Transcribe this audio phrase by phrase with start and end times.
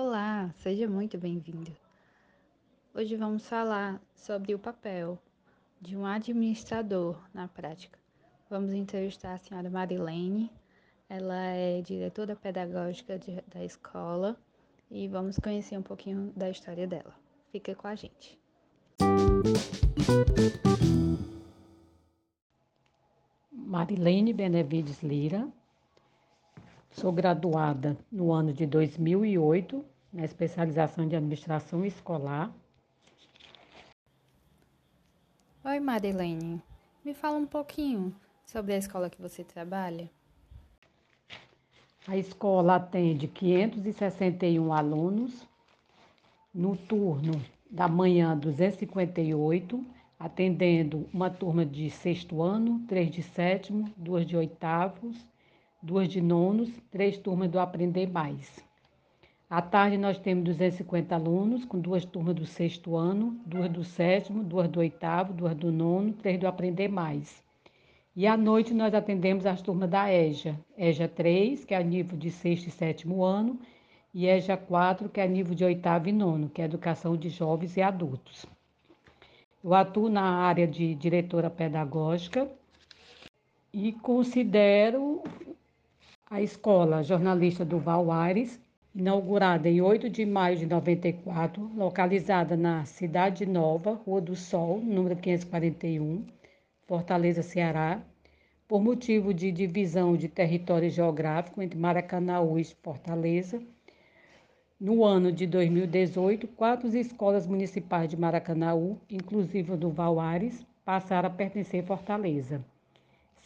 [0.00, 1.76] Olá, seja muito bem-vindo.
[2.94, 5.18] Hoje vamos falar sobre o papel
[5.80, 7.98] de um administrador na prática.
[8.48, 10.52] Vamos entrevistar a senhora Marilene,
[11.08, 14.36] ela é diretora pedagógica de, da escola
[14.88, 17.16] e vamos conhecer um pouquinho da história dela.
[17.50, 18.38] Fica com a gente.
[23.50, 25.52] Marilene Benevides Lira,
[26.98, 32.52] sou graduada no ano de 2008 na especialização de administração escolar.
[35.64, 36.60] Oi, Marilene.
[37.04, 38.12] Me fala um pouquinho
[38.44, 40.10] sobre a escola que você trabalha.
[42.04, 45.46] A escola atende 561 alunos,
[46.52, 47.40] no turno
[47.70, 49.86] da manhã 258,
[50.18, 55.24] atendendo uma turma de sexto ano, três de sétimo, duas de oitavos,
[55.82, 58.58] duas de nonos, três turmas do Aprender Mais.
[59.48, 64.42] À tarde nós temos 250 alunos, com duas turmas do sexto ano, duas do sétimo,
[64.42, 67.42] duas do oitavo, duas do nono, três do Aprender Mais.
[68.14, 72.18] E à noite nós atendemos as turmas da EJA, EJA 3, que é a nível
[72.18, 73.58] de sexto e sétimo ano,
[74.12, 77.28] e EJA 4, que é a nível de oitavo e nono, que é Educação de
[77.28, 78.44] Jovens e Adultos.
[79.62, 82.50] Eu atuo na área de diretora pedagógica
[83.72, 85.22] e considero
[86.30, 88.60] a escola jornalista do Val Aires
[88.94, 95.16] inaugurada em 8 de maio de 94, localizada na Cidade Nova, Rua do Sol, número
[95.16, 96.26] 541,
[96.86, 98.02] Fortaleza, Ceará,
[98.66, 103.62] por motivo de divisão de território geográfico entre Maracanaú e Fortaleza.
[104.78, 111.82] No ano de 2018, quatro escolas municipais de Maracanaú, inclusive do Valares, passaram a pertencer
[111.82, 112.62] a Fortaleza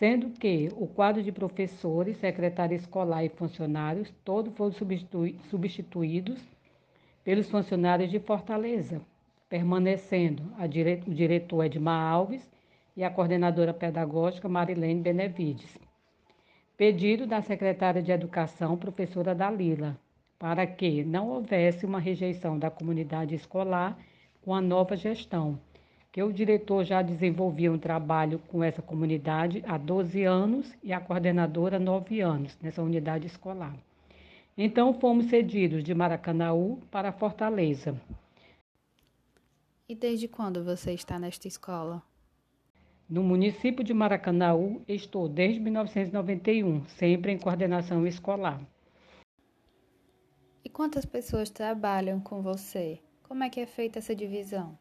[0.00, 4.72] sendo que o quadro de professores, secretária escolar e funcionários, todos foram
[5.50, 6.42] substituídos
[7.22, 9.02] pelos funcionários de Fortaleza,
[9.46, 12.50] permanecendo dire o diretor Edmar Alves
[12.96, 15.76] e a coordenadora pedagógica Marilene Benevides.
[16.78, 19.98] Pedido da secretária de Educação, professora Dalila,
[20.38, 23.98] para que não houvesse uma rejeição da comunidade escolar
[24.40, 25.60] com a nova gestão
[26.12, 31.00] que o diretor já desenvolvia um trabalho com essa comunidade há 12 anos e a
[31.00, 33.76] coordenadora há 9 anos nessa unidade escolar.
[34.58, 38.00] Então fomos cedidos de Maracanaú para Fortaleza.
[39.88, 42.02] E desde quando você está nesta escola?
[43.08, 48.60] No município de Maracanaú, estou desde 1991, sempre em coordenação escolar.
[50.64, 53.00] E quantas pessoas trabalham com você?
[53.24, 54.78] Como é que é feita essa divisão?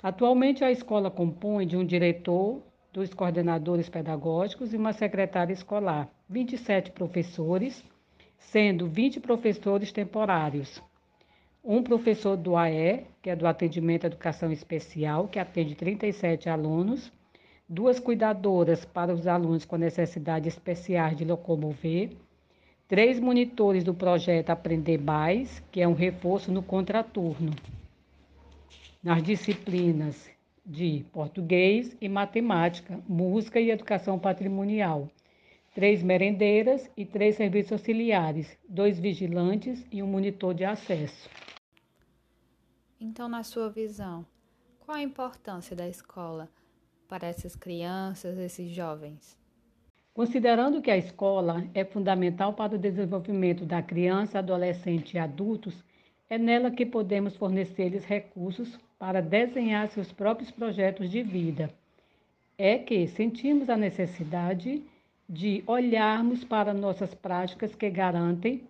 [0.00, 6.92] Atualmente, a escola compõe de um diretor, dois coordenadores pedagógicos e uma secretária escolar, 27
[6.92, 7.84] professores,
[8.38, 10.80] sendo 20 professores temporários.
[11.64, 17.12] Um professor do AE, que é do Atendimento à Educação Especial, que atende 37 alunos,
[17.68, 22.12] duas cuidadoras para os alunos com necessidades especiais de locomover,
[22.86, 27.50] três monitores do projeto Aprender Mais, que é um reforço no contraturno
[29.02, 30.28] nas disciplinas
[30.64, 35.08] de português e matemática, música e educação patrimonial.
[35.74, 41.30] Três merendeiras e três serviços auxiliares, dois vigilantes e um monitor de acesso.
[43.00, 44.26] Então, na sua visão,
[44.80, 46.48] qual a importância da escola
[47.08, 49.38] para essas crianças, esses jovens?
[50.12, 55.84] Considerando que a escola é fundamental para o desenvolvimento da criança, adolescente e adultos,
[56.30, 61.72] é nela que podemos fornecer-lhes recursos para desenhar seus próprios projetos de vida.
[62.56, 64.82] É que sentimos a necessidade
[65.28, 68.66] de olharmos para nossas práticas que garantem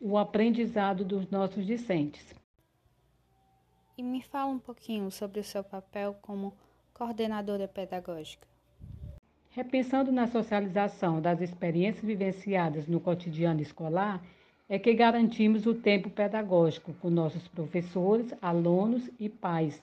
[0.00, 2.34] o aprendizado dos nossos discentes.
[3.96, 6.54] E me fala um pouquinho sobre o seu papel como
[6.94, 8.48] coordenadora pedagógica.
[9.50, 14.22] Repensando na socialização das experiências vivenciadas no cotidiano escolar,
[14.72, 19.82] é que garantimos o tempo pedagógico com nossos professores, alunos e pais,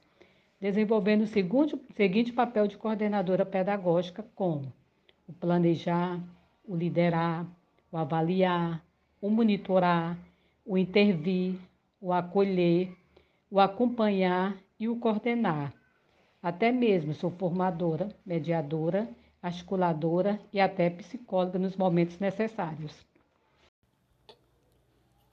[0.61, 4.71] desenvolvendo o seguinte, seguinte papel de coordenadora pedagógica, como
[5.27, 6.23] o planejar,
[6.65, 7.45] o liderar,
[7.91, 8.81] o avaliar,
[9.21, 10.17] o monitorar,
[10.65, 11.59] o intervir,
[11.99, 12.95] o acolher,
[13.51, 15.73] o acompanhar e o coordenar.
[16.41, 19.05] Até mesmo sou formadora, mediadora,
[19.41, 23.06] articuladora e até psicóloga nos momentos necessários.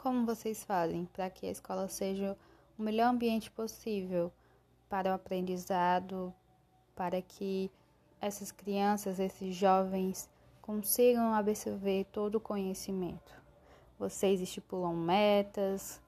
[0.05, 2.37] Como vocês fazem para que a escola seja
[2.79, 4.31] o melhor ambiente possível
[4.87, 6.31] para o aprendizado,
[6.95, 7.71] para que
[8.21, 10.29] essas crianças, esses jovens
[10.61, 13.33] consigam absorver todo o conhecimento?
[13.99, 16.03] Vocês estipulam metas,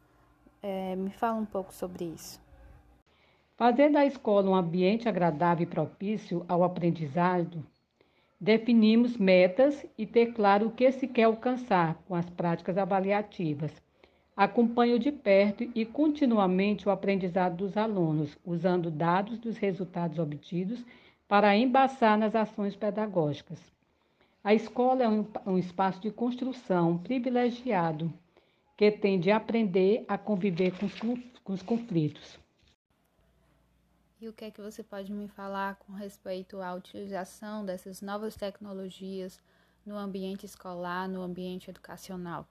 [0.62, 2.38] É, me fala um pouco sobre isso.
[3.56, 7.64] Fazer da escola um ambiente agradável e propício ao aprendizado,
[8.38, 13.85] definimos metas e ter claro o que se quer alcançar com as práticas avaliativas.
[14.36, 20.84] Acompanho de perto e continuamente o aprendizado dos alunos, usando dados dos resultados obtidos
[21.26, 23.58] para embaçar nas ações pedagógicas.
[24.44, 28.12] A escola é um, espaço de construção privilegiado
[28.76, 30.94] que tem de aprender a conviver com os,
[31.42, 32.38] com os conflitos.
[34.20, 38.36] E o que é que você pode me falar com respeito à utilização dessas novas
[38.36, 39.40] tecnologias
[39.84, 42.46] no ambiente escolar, no ambiente educacional?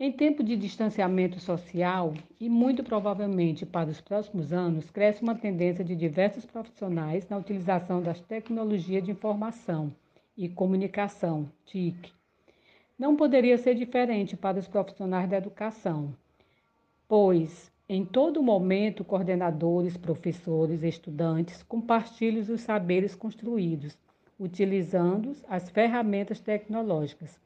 [0.00, 5.84] Em tempo de distanciamento social, e muito provavelmente para os próximos anos, cresce uma tendência
[5.84, 9.92] de diversos profissionais na utilização das tecnologias de informação
[10.36, 12.12] e Comunicação, TIC.
[12.96, 16.14] Não poderia ser diferente para os profissionais da educação,
[17.08, 23.98] pois em todo momento coordenadores, professores, estudantes compartilham os saberes construídos,
[24.38, 27.36] utilizando as ferramentas tecnológicas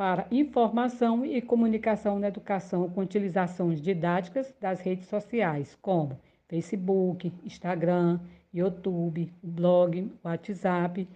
[0.00, 6.18] para informação e comunicação na educação com utilizações didáticas das redes sociais, como
[6.48, 8.18] Facebook, Instagram,
[8.50, 11.06] YouTube, blog, WhatsApp,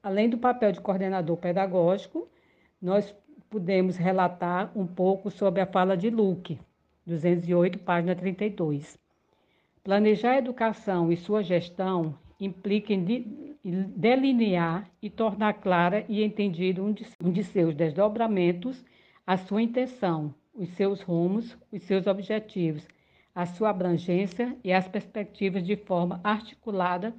[0.00, 2.28] Além do papel de coordenador pedagógico,
[2.80, 3.12] nós
[3.50, 6.60] podemos relatar um pouco sobre a fala de Luke,
[7.04, 8.96] 208, página 32.
[9.82, 13.02] Planejar a educação e sua gestão implica em
[13.64, 18.84] delinear e tornar clara e entendido um um de seus desdobramentos,
[19.26, 22.86] a sua intenção, os seus rumos, os seus objetivos,
[23.34, 27.14] a sua abrangência e as perspectivas de forma articulada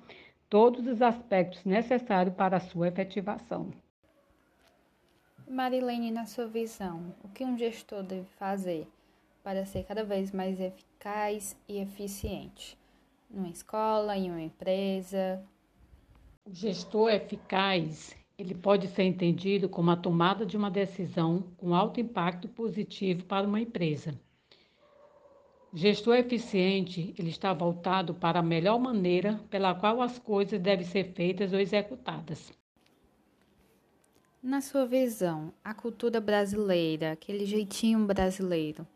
[0.50, 3.72] todos os aspectos necessários para a sua efetivação.
[5.48, 8.88] Marilene, na sua visão, o que um gestor deve fazer
[9.44, 12.78] para ser cada vez mais eficaz e eficiente?
[13.30, 15.42] Numa escola, em uma empresa?
[16.50, 22.02] O gestor eficaz, ele pode ser entendido como a tomada de uma decisão com alto
[22.02, 24.20] impacto positivo para uma empresa
[25.72, 31.14] Gestor eficiente, ele está voltado para a melhor maneira pela qual as coisas devem ser
[31.14, 32.52] feitas ou executadas.
[34.42, 38.88] Na sua visão, a cultura brasileira, aquele jeitinho brasileiro,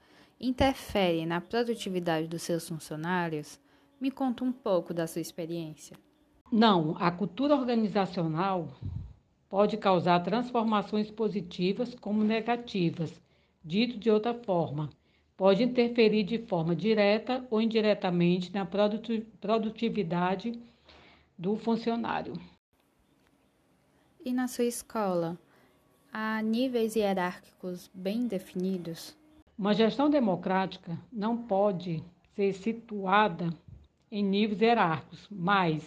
[0.42, 3.60] interfere na produtividade dos seus funcionários?
[4.02, 5.96] Me conta um pouco da sua experiência.
[6.52, 8.68] Não, a cultura organizacional
[9.50, 13.22] pode causar transformações positivas como negativas.
[13.64, 14.90] Dito de outra forma,
[15.38, 20.60] pode interferir de forma direta ou indiretamente na produtividade
[21.38, 22.34] do funcionário.
[24.24, 25.38] E na sua escola,
[26.12, 29.16] há níveis hierárquicos bem definidos?
[29.58, 32.04] Uma gestão democrática não pode
[32.36, 33.50] ser situada
[34.12, 35.84] em níveis hierárquicos, mas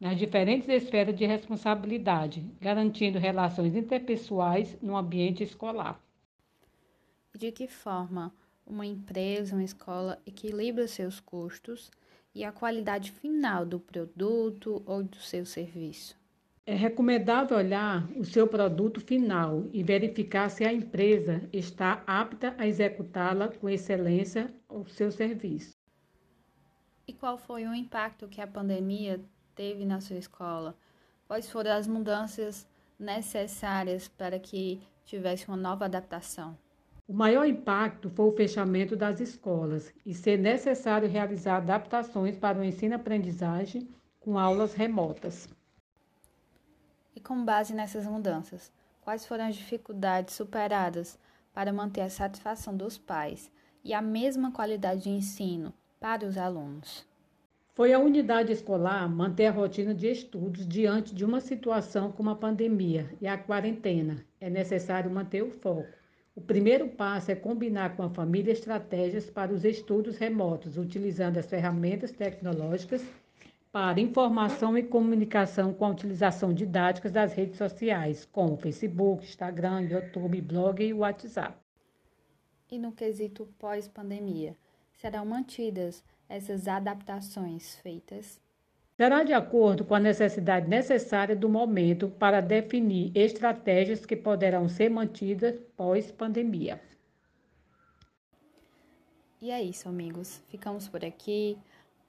[0.00, 6.00] nas diferentes esferas de responsabilidade, garantindo relações interpessoais no ambiente escolar.
[7.34, 8.32] De que forma
[8.66, 11.90] uma empresa, uma escola equilibra seus custos
[12.34, 16.16] e a qualidade final do produto ou do seu serviço.
[16.66, 22.66] É recomendável olhar o seu produto final e verificar se a empresa está apta a
[22.66, 25.76] executá-la com excelência o seu serviço.
[27.06, 29.24] E qual foi o impacto que a pandemia
[29.56, 30.76] teve na sua escola?
[31.26, 36.56] Quais foram as mudanças necessárias para que tivesse uma nova adaptação?
[37.08, 42.64] O maior impacto foi o fechamento das escolas e ser necessário realizar adaptações para o
[42.64, 43.88] ensino-aprendizagem
[44.20, 45.48] com aulas remotas.
[47.14, 51.18] E com base nessas mudanças, quais foram as dificuldades superadas
[51.54, 53.50] para manter a satisfação dos pais
[53.82, 57.06] e a mesma qualidade de ensino para os alunos?
[57.76, 62.34] Foi a unidade escolar manter a rotina de estudos diante de uma situação como a
[62.34, 64.24] pandemia e a quarentena.
[64.40, 65.86] É necessário manter o foco
[66.36, 71.46] o primeiro passo é combinar com a família estratégias para os estudos remotos, utilizando as
[71.46, 73.02] ferramentas tecnológicas
[73.72, 80.42] para informação e comunicação com a utilização didática das redes sociais, como Facebook, Instagram, YouTube,
[80.42, 81.56] blog e WhatsApp.
[82.70, 84.54] E no quesito pós-pandemia,
[84.92, 88.40] serão mantidas essas adaptações feitas
[88.96, 94.88] será de acordo com a necessidade necessária do momento para definir estratégias que poderão ser
[94.88, 96.80] mantidas pós-pandemia.
[99.40, 100.42] E é isso, amigos.
[100.48, 101.58] Ficamos por aqui.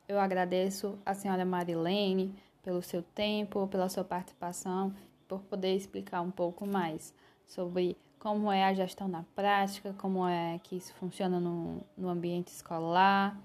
[0.08, 2.34] Eu agradeço a senhora Marilene
[2.64, 4.96] pelo seu tempo, pela sua participação,
[5.28, 7.14] por poder explicar um pouco mais
[7.46, 12.48] sobre como é a gestão na prática, como é que isso funciona no, no ambiente
[12.48, 13.38] escolar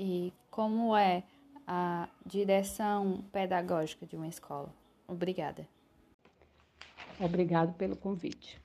[0.00, 1.22] e como é
[1.66, 4.74] a direção pedagógica de uma escola.
[5.06, 5.68] Obrigada.
[7.20, 8.58] Obrigado pelo convite.